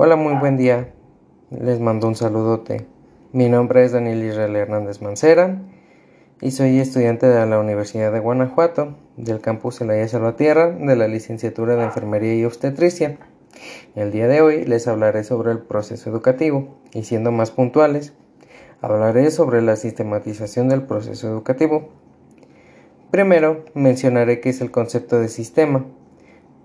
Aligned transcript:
Hola, 0.00 0.14
muy 0.14 0.34
buen 0.34 0.56
día. 0.56 0.94
Les 1.50 1.80
mando 1.80 2.06
un 2.06 2.14
saludote. 2.14 2.86
Mi 3.32 3.48
nombre 3.48 3.84
es 3.84 3.90
Daniel 3.90 4.22
Israel 4.22 4.54
Hernández 4.54 5.02
Mancera 5.02 5.60
y 6.40 6.52
soy 6.52 6.78
estudiante 6.78 7.26
de 7.26 7.44
la 7.44 7.58
Universidad 7.58 8.12
de 8.12 8.20
Guanajuato, 8.20 8.94
del 9.16 9.40
campus 9.40 9.80
Elaya 9.80 10.06
Salvatierra, 10.06 10.70
de 10.70 10.94
la 10.94 11.08
licenciatura 11.08 11.74
de 11.74 11.82
Enfermería 11.82 12.36
y 12.36 12.44
Obstetricia. 12.44 13.18
El 13.96 14.12
día 14.12 14.28
de 14.28 14.40
hoy 14.40 14.64
les 14.66 14.86
hablaré 14.86 15.24
sobre 15.24 15.50
el 15.50 15.58
proceso 15.58 16.08
educativo 16.08 16.78
y 16.92 17.02
siendo 17.02 17.32
más 17.32 17.50
puntuales, 17.50 18.12
hablaré 18.80 19.32
sobre 19.32 19.62
la 19.62 19.74
sistematización 19.74 20.68
del 20.68 20.82
proceso 20.82 21.26
educativo. 21.26 21.88
Primero, 23.10 23.64
mencionaré 23.74 24.38
qué 24.38 24.50
es 24.50 24.60
el 24.60 24.70
concepto 24.70 25.18
de 25.18 25.26
sistema 25.26 25.86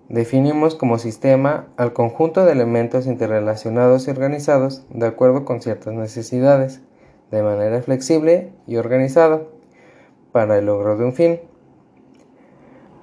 Definimos 0.09 0.75
como 0.75 0.99
sistema 0.99 1.67
al 1.77 1.93
conjunto 1.93 2.43
de 2.43 2.51
elementos 2.51 3.07
interrelacionados 3.07 4.07
y 4.07 4.11
organizados 4.11 4.85
de 4.89 5.07
acuerdo 5.07 5.45
con 5.45 5.61
ciertas 5.61 5.93
necesidades, 5.93 6.81
de 7.31 7.41
manera 7.41 7.81
flexible 7.81 8.51
y 8.67 8.75
organizada, 8.75 9.41
para 10.33 10.57
el 10.57 10.65
logro 10.65 10.97
de 10.97 11.05
un 11.05 11.13
fin. 11.13 11.39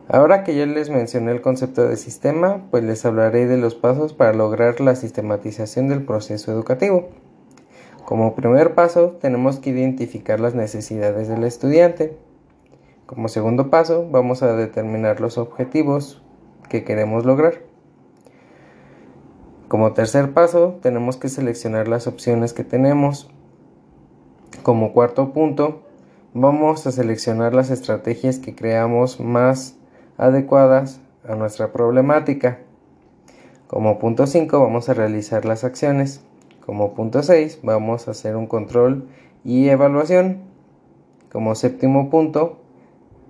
Ahora 0.08 0.44
que 0.44 0.54
ya 0.54 0.66
les 0.66 0.90
mencioné 0.90 1.32
el 1.32 1.40
concepto 1.40 1.88
de 1.88 1.96
sistema, 1.96 2.66
pues 2.70 2.84
les 2.84 3.04
hablaré 3.06 3.46
de 3.46 3.56
los 3.56 3.74
pasos 3.74 4.12
para 4.12 4.34
lograr 4.34 4.80
la 4.80 4.94
sistematización 4.94 5.88
del 5.88 6.04
proceso 6.04 6.52
educativo. 6.52 7.08
Como 8.04 8.34
primer 8.34 8.74
paso, 8.74 9.16
tenemos 9.20 9.58
que 9.58 9.70
identificar 9.70 10.38
las 10.38 10.54
necesidades 10.54 11.28
del 11.28 11.44
estudiante. 11.44 12.16
Como 13.06 13.28
segundo 13.28 13.70
paso, 13.70 14.06
vamos 14.10 14.42
a 14.42 14.54
determinar 14.54 15.20
los 15.20 15.38
objetivos 15.38 16.20
que 16.70 16.84
queremos 16.84 17.26
lograr. 17.26 17.60
Como 19.68 19.92
tercer 19.92 20.32
paso, 20.32 20.78
tenemos 20.80 21.16
que 21.16 21.28
seleccionar 21.28 21.86
las 21.86 22.06
opciones 22.06 22.54
que 22.54 22.64
tenemos. 22.64 23.28
Como 24.62 24.92
cuarto 24.92 25.32
punto, 25.32 25.82
vamos 26.32 26.86
a 26.86 26.92
seleccionar 26.92 27.54
las 27.54 27.70
estrategias 27.70 28.38
que 28.38 28.54
creamos 28.54 29.20
más 29.20 29.76
adecuadas 30.16 31.00
a 31.28 31.34
nuestra 31.34 31.72
problemática. 31.72 32.60
Como 33.66 33.98
punto 33.98 34.26
5 34.26 34.58
vamos 34.58 34.88
a 34.88 34.94
realizar 34.94 35.44
las 35.44 35.64
acciones. 35.64 36.22
Como 36.64 36.94
punto 36.94 37.22
6 37.22 37.60
vamos 37.62 38.08
a 38.08 38.12
hacer 38.12 38.36
un 38.36 38.46
control 38.46 39.08
y 39.44 39.68
evaluación. 39.68 40.42
Como 41.30 41.54
séptimo 41.54 42.10
punto 42.10 42.60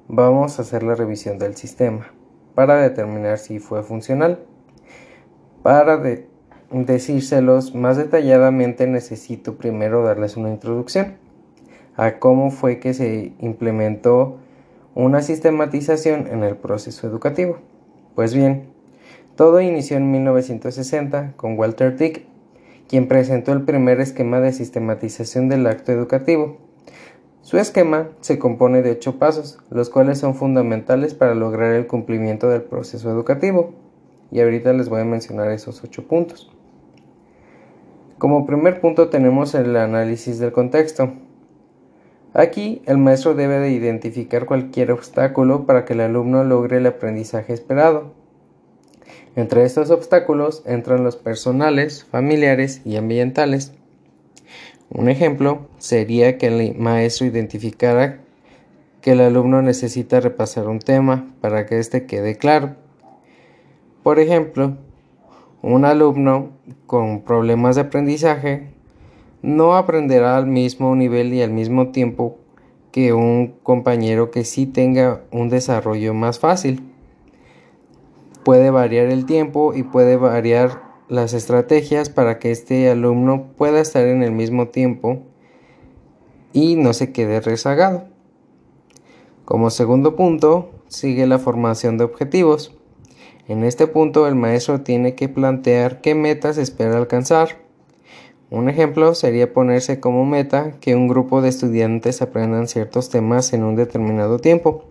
vamos 0.08 0.58
a 0.58 0.62
hacer 0.62 0.82
la 0.82 0.94
revisión 0.94 1.38
del 1.38 1.56
sistema 1.56 2.19
para 2.60 2.82
determinar 2.82 3.38
si 3.38 3.58
fue 3.58 3.82
funcional. 3.82 4.40
Para 5.62 5.98
decírselos 6.70 7.74
más 7.74 7.96
detalladamente 7.96 8.86
necesito 8.86 9.56
primero 9.56 10.02
darles 10.02 10.36
una 10.36 10.50
introducción 10.50 11.14
a 11.96 12.18
cómo 12.18 12.50
fue 12.50 12.78
que 12.78 12.92
se 12.92 13.32
implementó 13.38 14.40
una 14.94 15.22
sistematización 15.22 16.26
en 16.26 16.44
el 16.44 16.54
proceso 16.58 17.06
educativo. 17.06 17.56
Pues 18.14 18.34
bien, 18.34 18.64
todo 19.36 19.62
inició 19.62 19.96
en 19.96 20.12
1960 20.12 21.32
con 21.38 21.58
Walter 21.58 21.96
Dick, 21.96 22.26
quien 22.90 23.08
presentó 23.08 23.54
el 23.54 23.62
primer 23.62 24.02
esquema 24.02 24.40
de 24.40 24.52
sistematización 24.52 25.48
del 25.48 25.66
acto 25.66 25.92
educativo 25.92 26.58
su 27.50 27.58
esquema 27.58 28.10
se 28.20 28.38
compone 28.38 28.80
de 28.80 28.92
ocho 28.92 29.18
pasos, 29.18 29.58
los 29.70 29.90
cuales 29.90 30.18
son 30.18 30.36
fundamentales 30.36 31.14
para 31.14 31.34
lograr 31.34 31.74
el 31.74 31.88
cumplimiento 31.88 32.48
del 32.48 32.62
proceso 32.62 33.10
educativo. 33.10 33.74
Y 34.30 34.38
ahorita 34.38 34.72
les 34.72 34.88
voy 34.88 35.00
a 35.00 35.04
mencionar 35.04 35.50
esos 35.50 35.82
ocho 35.82 36.06
puntos. 36.06 36.48
Como 38.18 38.46
primer 38.46 38.80
punto 38.80 39.08
tenemos 39.08 39.56
el 39.56 39.74
análisis 39.74 40.38
del 40.38 40.52
contexto. 40.52 41.12
Aquí 42.34 42.82
el 42.86 42.98
maestro 42.98 43.34
debe 43.34 43.58
de 43.58 43.72
identificar 43.72 44.46
cualquier 44.46 44.92
obstáculo 44.92 45.66
para 45.66 45.84
que 45.84 45.94
el 45.94 46.02
alumno 46.02 46.44
logre 46.44 46.76
el 46.76 46.86
aprendizaje 46.86 47.52
esperado. 47.52 48.14
Entre 49.34 49.64
estos 49.64 49.90
obstáculos 49.90 50.62
entran 50.66 51.02
los 51.02 51.16
personales, 51.16 52.04
familiares 52.04 52.82
y 52.84 52.94
ambientales. 52.94 53.72
Un 54.90 55.08
ejemplo 55.08 55.68
sería 55.78 56.36
que 56.36 56.48
el 56.48 56.74
maestro 56.76 57.26
identificara 57.26 58.20
que 59.00 59.12
el 59.12 59.20
alumno 59.20 59.62
necesita 59.62 60.20
repasar 60.20 60.68
un 60.68 60.80
tema 60.80 61.32
para 61.40 61.64
que 61.64 61.78
éste 61.78 62.06
quede 62.06 62.36
claro. 62.36 62.74
Por 64.02 64.18
ejemplo, 64.18 64.76
un 65.62 65.84
alumno 65.84 66.50
con 66.86 67.22
problemas 67.22 67.76
de 67.76 67.82
aprendizaje 67.82 68.70
no 69.42 69.76
aprenderá 69.76 70.36
al 70.36 70.46
mismo 70.46 70.94
nivel 70.96 71.32
y 71.34 71.42
al 71.42 71.50
mismo 71.50 71.88
tiempo 71.88 72.38
que 72.90 73.12
un 73.12 73.54
compañero 73.62 74.30
que 74.30 74.44
sí 74.44 74.66
tenga 74.66 75.22
un 75.30 75.48
desarrollo 75.48 76.14
más 76.14 76.40
fácil. 76.40 76.92
Puede 78.44 78.70
variar 78.70 79.06
el 79.06 79.24
tiempo 79.24 79.72
y 79.74 79.84
puede 79.84 80.16
variar 80.16 80.89
las 81.10 81.34
estrategias 81.34 82.08
para 82.08 82.38
que 82.38 82.52
este 82.52 82.88
alumno 82.88 83.48
pueda 83.58 83.80
estar 83.80 84.06
en 84.06 84.22
el 84.22 84.30
mismo 84.30 84.68
tiempo 84.68 85.18
y 86.52 86.76
no 86.76 86.92
se 86.92 87.10
quede 87.10 87.40
rezagado. 87.40 88.04
Como 89.44 89.70
segundo 89.70 90.14
punto, 90.14 90.70
sigue 90.86 91.26
la 91.26 91.40
formación 91.40 91.98
de 91.98 92.04
objetivos. 92.04 92.76
En 93.48 93.64
este 93.64 93.88
punto 93.88 94.28
el 94.28 94.36
maestro 94.36 94.82
tiene 94.82 95.16
que 95.16 95.28
plantear 95.28 96.00
qué 96.00 96.14
metas 96.14 96.58
espera 96.58 96.96
alcanzar. 96.96 97.58
Un 98.48 98.68
ejemplo 98.68 99.16
sería 99.16 99.52
ponerse 99.52 99.98
como 99.98 100.24
meta 100.24 100.74
que 100.80 100.94
un 100.94 101.08
grupo 101.08 101.42
de 101.42 101.48
estudiantes 101.48 102.22
aprendan 102.22 102.68
ciertos 102.68 103.10
temas 103.10 103.52
en 103.52 103.64
un 103.64 103.74
determinado 103.74 104.38
tiempo. 104.38 104.84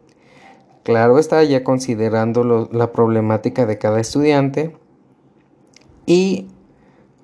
Claro 0.83 1.17
está 1.17 1.41
ya 1.45 1.63
considerando 1.63 2.67
la 2.73 2.91
problemática 2.91 3.65
de 3.65 3.77
cada 3.77 4.01
estudiante 4.01 4.75
y 6.09 6.47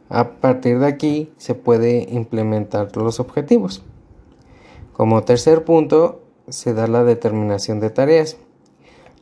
a 0.09 0.33
partir 0.39 0.77
de 0.77 0.85
aquí 0.85 1.33
se 1.37 1.55
puede 1.55 2.07
implementar 2.11 2.95
los 2.95 3.19
objetivos. 3.19 3.83
Como 4.93 5.23
tercer 5.23 5.65
punto 5.65 6.21
se 6.49 6.75
da 6.75 6.85
la 6.85 7.03
determinación 7.03 7.79
de 7.79 7.89
tareas. 7.89 8.37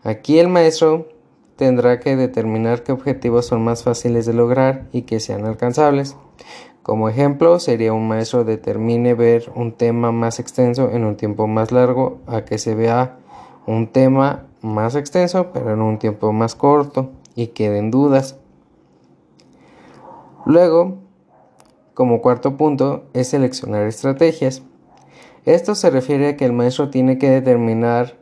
Aquí 0.03 0.37
el 0.37 0.49
maestro 0.49 1.07
tendrá 1.55 2.01
que 2.01 2.17
determinar 2.17 2.83
qué 2.83 2.91
objetivos 2.91 3.45
son 3.45 3.63
más 3.63 3.83
fáciles 3.83 4.25
de 4.25 4.33
lograr 4.33 4.89
y 4.91 5.03
que 5.03 5.21
sean 5.21 5.45
alcanzables. 5.45 6.17
Como 6.81 7.07
ejemplo, 7.07 7.57
sería 7.59 7.93
un 7.93 8.09
maestro 8.09 8.43
determine 8.43 9.13
ver 9.13 9.49
un 9.55 9.71
tema 9.71 10.11
más 10.11 10.41
extenso 10.41 10.91
en 10.91 11.05
un 11.05 11.15
tiempo 11.15 11.47
más 11.47 11.71
largo 11.71 12.19
a 12.27 12.43
que 12.43 12.57
se 12.57 12.75
vea 12.75 13.17
un 13.65 13.87
tema 13.87 14.45
más 14.61 14.95
extenso 14.95 15.53
pero 15.53 15.71
en 15.71 15.81
un 15.81 15.99
tiempo 15.99 16.33
más 16.33 16.53
corto 16.53 17.11
y 17.33 17.47
queden 17.47 17.91
dudas. 17.91 18.42
Luego, 20.45 20.97
como 21.93 22.21
cuarto 22.21 22.57
punto, 22.57 23.03
es 23.13 23.29
seleccionar 23.29 23.87
estrategias. 23.87 24.63
Esto 25.45 25.75
se 25.75 25.89
refiere 25.89 26.29
a 26.29 26.37
que 26.37 26.45
el 26.45 26.53
maestro 26.53 26.89
tiene 26.89 27.17
que 27.17 27.29
determinar 27.29 28.17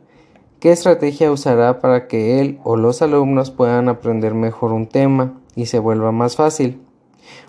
qué 0.60 0.72
estrategia 0.72 1.32
usará 1.32 1.80
para 1.80 2.06
que 2.06 2.40
él 2.40 2.60
o 2.64 2.76
los 2.76 3.02
alumnos 3.02 3.50
puedan 3.50 3.88
aprender 3.88 4.34
mejor 4.34 4.72
un 4.72 4.86
tema 4.86 5.40
y 5.54 5.66
se 5.66 5.78
vuelva 5.78 6.12
más 6.12 6.36
fácil. 6.36 6.80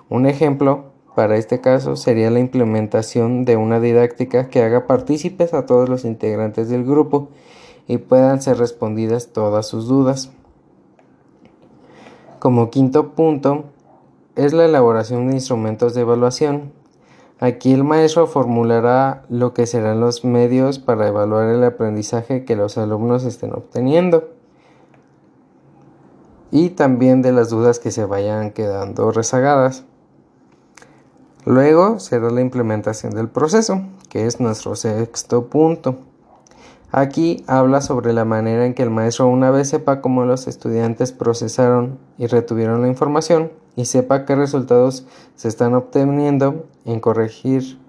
Un 0.09 0.25
ejemplo 0.25 0.93
para 1.15 1.37
este 1.37 1.61
caso 1.61 1.95
sería 1.95 2.31
la 2.31 2.39
implementación 2.39 3.45
de 3.45 3.55
una 3.55 3.79
didáctica 3.79 4.49
que 4.49 4.63
haga 4.63 4.87
partícipes 4.87 5.53
a 5.53 5.65
todos 5.67 5.89
los 5.89 6.05
integrantes 6.05 6.69
del 6.69 6.83
grupo 6.83 7.29
y 7.87 7.97
puedan 7.97 8.41
ser 8.41 8.57
respondidas 8.57 9.27
todas 9.33 9.67
sus 9.67 9.87
dudas. 9.87 10.31
Como 12.39 12.71
quinto 12.71 13.13
punto, 13.13 13.65
es 14.35 14.53
la 14.53 14.65
elaboración 14.65 15.27
de 15.27 15.35
instrumentos 15.35 15.93
de 15.93 16.01
evaluación. 16.01 16.71
Aquí 17.39 17.73
el 17.73 17.83
maestro 17.83 18.25
formulará 18.25 19.25
lo 19.29 19.53
que 19.53 19.67
serán 19.67 19.99
los 19.99 20.23
medios 20.23 20.79
para 20.79 21.07
evaluar 21.07 21.49
el 21.49 21.63
aprendizaje 21.63 22.45
que 22.45 22.55
los 22.55 22.77
alumnos 22.77 23.25
estén 23.25 23.53
obteniendo 23.53 24.29
y 26.51 26.69
también 26.69 27.21
de 27.21 27.31
las 27.31 27.49
dudas 27.49 27.79
que 27.79 27.91
se 27.91 28.05
vayan 28.05 28.51
quedando 28.51 29.11
rezagadas. 29.11 29.83
Luego 31.45 31.99
será 31.99 32.29
la 32.29 32.41
implementación 32.41 33.13
del 33.13 33.27
proceso, 33.27 33.81
que 34.07 34.25
es 34.25 34.39
nuestro 34.39 34.75
sexto 34.75 35.47
punto. 35.47 35.97
Aquí 36.91 37.43
habla 37.47 37.81
sobre 37.81 38.13
la 38.13 38.23
manera 38.23 38.65
en 38.65 38.75
que 38.75 38.83
el 38.83 38.91
maestro 38.91 39.27
una 39.27 39.51
vez 39.51 39.69
sepa 39.69 39.99
cómo 39.99 40.25
los 40.25 40.47
estudiantes 40.47 41.11
procesaron 41.11 41.97
y 42.17 42.27
retuvieron 42.27 42.81
la 42.81 42.87
información 42.87 43.51
y 43.75 43.85
sepa 43.85 44.25
qué 44.25 44.35
resultados 44.35 45.05
se 45.35 45.47
están 45.47 45.73
obteniendo 45.73 46.67
en 46.85 46.99
corregir 46.99 47.79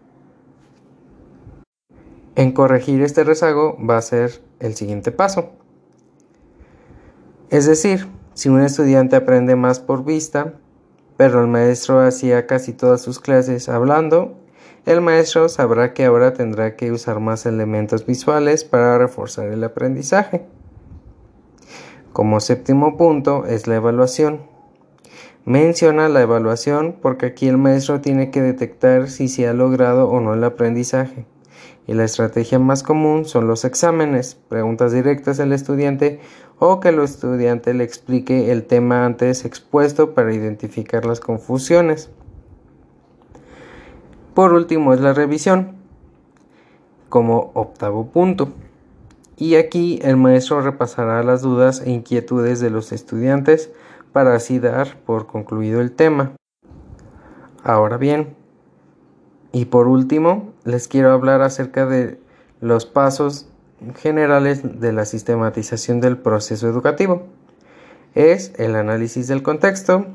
en 2.36 2.52
corregir 2.52 3.02
este 3.02 3.22
rezago 3.22 3.76
va 3.78 3.96
a 3.96 4.02
ser 4.02 4.42
el 4.58 4.75
siguiente 4.75 5.12
paso. 5.12 5.50
Es 7.48 7.66
decir, 7.66 8.08
si 8.34 8.48
un 8.48 8.60
estudiante 8.60 9.14
aprende 9.14 9.54
más 9.54 9.78
por 9.78 10.04
vista, 10.04 10.54
pero 11.16 11.40
el 11.40 11.46
maestro 11.46 12.00
hacía 12.00 12.46
casi 12.46 12.72
todas 12.72 13.02
sus 13.02 13.20
clases 13.20 13.69
hablando, 13.69 14.36
el 14.84 15.00
maestro 15.00 15.48
sabrá 15.48 15.94
que 15.94 16.04
ahora 16.04 16.34
tendrá 16.34 16.76
que 16.76 16.90
usar 16.90 17.20
más 17.20 17.46
elementos 17.46 18.04
visuales 18.04 18.64
para 18.64 18.98
reforzar 18.98 19.46
el 19.46 19.62
aprendizaje. 19.62 20.44
Como 22.12 22.40
séptimo 22.40 22.96
punto 22.96 23.46
es 23.46 23.66
la 23.66 23.76
evaluación. 23.76 24.54
Menciona 25.46 26.08
la 26.08 26.23
evaluación 26.23 26.96
porque 27.02 27.26
aquí 27.26 27.49
el 27.49 27.58
maestro 27.58 28.00
tiene 28.00 28.31
que 28.31 28.41
detectar 28.41 29.11
si 29.11 29.29
se 29.29 29.46
ha 29.46 29.52
logrado 29.52 30.08
o 30.08 30.19
no 30.19 30.32
el 30.32 30.43
aprendizaje. 30.43 31.26
Y 31.87 31.93
la 31.93 32.05
estrategia 32.05 32.58
más 32.58 32.82
común 32.82 33.26
son 33.26 33.46
los 33.46 33.67
exámenes, 33.67 34.37
preguntas 34.49 34.93
directas 34.93 35.41
al 35.41 35.52
estudiante 35.52 36.19
o 36.58 36.81
que 36.81 36.88
el 36.88 36.99
estudiante 37.00 37.75
le 37.75 37.85
explique 37.85 38.52
el 38.52 38.64
tema 38.64 39.05
antes 39.05 39.44
expuesto 39.44 40.14
para 40.14 40.32
identificar 40.32 41.05
las 41.05 41.20
confusiones. 41.20 42.08
Por 44.32 44.55
último 44.55 44.94
es 44.94 45.00
la 45.00 45.12
revisión, 45.12 45.76
como 47.11 47.50
octavo 47.52 48.06
punto. 48.06 48.55
Y 49.37 49.56
aquí 49.56 49.99
el 50.02 50.17
maestro 50.17 50.62
repasará 50.62 51.23
las 51.23 51.43
dudas 51.43 51.82
e 51.85 51.91
inquietudes 51.91 52.61
de 52.61 52.70
los 52.70 52.93
estudiantes 52.93 53.70
para 54.14 54.37
así 54.37 54.61
dar 54.61 54.96
por 55.05 55.26
concluido 55.26 55.81
el 55.81 55.90
tema. 55.90 56.37
Ahora 57.64 57.96
bien, 57.96 58.37
y 59.50 59.64
por 59.64 59.88
último, 59.88 60.52
les 60.62 60.87
quiero 60.87 61.11
hablar 61.11 61.43
acerca 61.43 61.84
de 61.84 62.20
los 62.61 62.87
pasos 62.87 63.49
generales 63.96 64.81
de 64.81 64.93
la 64.93 65.05
sistematización 65.05 66.00
del 66.00 66.16
proceso 66.16 66.69
educativo. 66.69 67.25
Es 68.14 68.52
el 68.56 68.76
análisis 68.76 69.26
del 69.26 69.43
contexto 69.43 70.06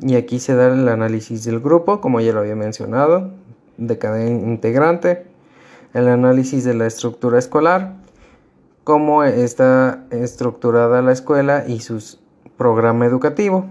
y 0.00 0.16
aquí 0.16 0.40
se 0.40 0.56
da 0.56 0.66
el 0.66 0.88
análisis 0.88 1.44
del 1.44 1.60
grupo, 1.60 2.00
como 2.00 2.20
ya 2.20 2.32
lo 2.32 2.40
había 2.40 2.56
mencionado, 2.56 3.30
de 3.76 3.96
cada 3.96 4.26
integrante, 4.26 5.24
el 5.94 6.08
análisis 6.08 6.64
de 6.64 6.74
la 6.74 6.88
estructura 6.88 7.38
escolar, 7.38 7.94
cómo 8.82 9.22
está 9.22 10.04
estructurada 10.10 11.00
la 11.00 11.12
escuela 11.12 11.64
y 11.68 11.78
su 11.78 12.25
programa 12.56 13.06
educativo. 13.06 13.66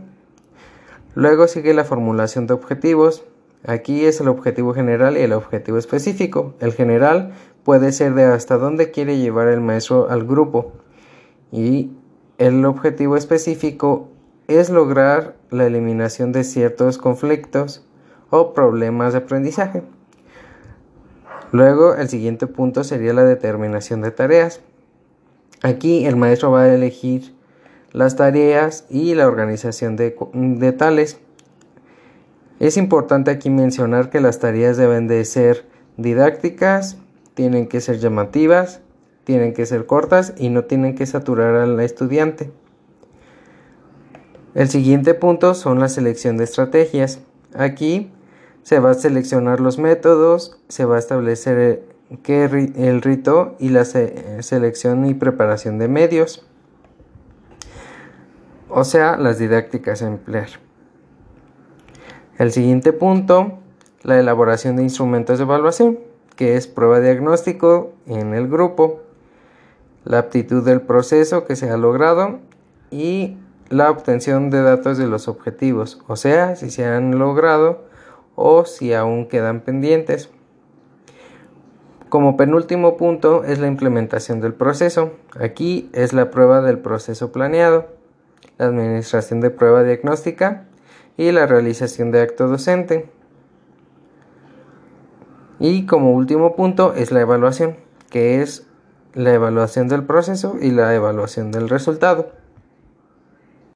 Luego 1.15 1.47
sigue 1.47 1.73
la 1.73 1.83
formulación 1.83 2.47
de 2.47 2.53
objetivos. 2.53 3.23
Aquí 3.65 4.05
es 4.05 4.19
el 4.21 4.27
objetivo 4.27 4.73
general 4.73 5.17
y 5.17 5.21
el 5.21 5.33
objetivo 5.33 5.77
específico. 5.77 6.53
El 6.59 6.73
general 6.73 7.33
puede 7.63 7.91
ser 7.91 8.13
de 8.13 8.25
hasta 8.25 8.57
dónde 8.57 8.91
quiere 8.91 9.17
llevar 9.17 9.47
el 9.47 9.61
maestro 9.61 10.09
al 10.09 10.25
grupo 10.25 10.73
y 11.51 11.91
el 12.37 12.65
objetivo 12.65 13.15
específico 13.15 14.09
es 14.47 14.69
lograr 14.69 15.35
la 15.49 15.65
eliminación 15.65 16.31
de 16.31 16.43
ciertos 16.43 16.97
conflictos 16.97 17.85
o 18.29 18.53
problemas 18.53 19.13
de 19.13 19.19
aprendizaje. 19.19 19.83
Luego 21.51 21.95
el 21.95 22.09
siguiente 22.09 22.47
punto 22.47 22.83
sería 22.83 23.13
la 23.13 23.23
determinación 23.23 24.01
de 24.01 24.11
tareas. 24.11 24.61
Aquí 25.61 26.05
el 26.05 26.17
maestro 26.17 26.51
va 26.51 26.63
a 26.63 26.73
elegir 26.73 27.34
las 27.95 28.17
tareas 28.17 28.85
y 28.89 29.15
la 29.15 29.25
organización 29.25 29.95
de, 29.95 30.17
de 30.33 30.71
tales. 30.73 31.17
Es 32.59 32.75
importante 32.75 33.31
aquí 33.31 33.49
mencionar 33.49 34.09
que 34.09 34.19
las 34.19 34.39
tareas 34.39 34.75
deben 34.75 35.07
de 35.07 35.23
ser 35.23 35.65
didácticas, 35.95 36.97
tienen 37.35 37.67
que 37.67 37.79
ser 37.79 37.99
llamativas, 37.99 38.81
tienen 39.23 39.53
que 39.53 39.65
ser 39.65 39.85
cortas 39.85 40.33
y 40.37 40.49
no 40.49 40.65
tienen 40.65 40.95
que 40.95 41.05
saturar 41.05 41.55
al 41.55 41.79
estudiante. 41.79 42.51
El 44.55 44.67
siguiente 44.67 45.13
punto 45.13 45.53
son 45.53 45.79
la 45.79 45.87
selección 45.87 46.35
de 46.35 46.43
estrategias. 46.43 47.19
Aquí 47.53 48.11
se 48.63 48.79
va 48.79 48.91
a 48.91 48.93
seleccionar 48.95 49.61
los 49.61 49.79
métodos, 49.79 50.59
se 50.67 50.83
va 50.83 50.97
a 50.97 50.99
establecer 50.99 51.83
el 52.27 53.01
rito 53.01 53.55
y 53.57 53.69
la 53.69 53.85
selección 53.85 55.05
y 55.05 55.13
preparación 55.13 55.77
de 55.77 55.87
medios, 55.87 56.45
o 58.77 58.83
sea, 58.83 59.15
las 59.15 59.39
didácticas 59.39 60.01
a 60.01 60.07
emplear. 60.07 60.49
El 62.37 62.51
siguiente 62.51 62.91
punto, 62.91 63.59
la 64.03 64.19
elaboración 64.19 64.75
de 64.75 64.83
instrumentos 64.83 65.37
de 65.37 65.45
evaluación 65.45 65.97
que 66.35 66.57
es 66.57 66.67
prueba 66.67 66.99
diagnóstico 66.99 67.93
en 68.05 68.33
el 68.33 68.49
grupo, 68.49 68.99
la 70.03 70.17
aptitud 70.19 70.61
del 70.61 70.81
proceso 70.81 71.45
que 71.45 71.55
se 71.55 71.69
ha 71.69 71.77
logrado 71.77 72.39
y 72.91 73.37
la 73.69 73.89
obtención 73.89 74.49
de 74.49 74.61
datos 74.61 74.97
de 74.97 75.07
los 75.07 75.29
objetivos, 75.29 76.01
o 76.07 76.17
sea, 76.17 76.57
si 76.57 76.69
se 76.69 76.85
han 76.85 77.17
logrado 77.17 77.85
o 78.35 78.65
si 78.65 78.93
aún 78.93 79.29
quedan 79.29 79.61
pendientes. 79.61 80.29
Como 82.09 82.35
penúltimo 82.35 82.97
punto 82.97 83.45
es 83.45 83.57
la 83.59 83.67
implementación 83.67 84.41
del 84.41 84.53
proceso. 84.53 85.13
Aquí 85.39 85.89
es 85.93 86.11
la 86.11 86.29
prueba 86.29 86.61
del 86.61 86.79
proceso 86.79 87.31
planeado, 87.31 87.94
la 88.57 88.67
administración 88.67 89.41
de 89.41 89.49
prueba 89.49 89.83
diagnóstica 89.83 90.65
y 91.17 91.31
la 91.31 91.45
realización 91.45 92.11
de 92.11 92.21
acto 92.21 92.47
docente. 92.47 93.09
Y 95.59 95.85
como 95.85 96.11
último 96.11 96.55
punto 96.55 96.93
es 96.93 97.11
la 97.11 97.21
evaluación, 97.21 97.77
que 98.09 98.41
es 98.41 98.67
la 99.13 99.33
evaluación 99.33 99.87
del 99.87 100.03
proceso 100.03 100.57
y 100.61 100.71
la 100.71 100.93
evaluación 100.93 101.51
del 101.51 101.69
resultado. 101.69 102.31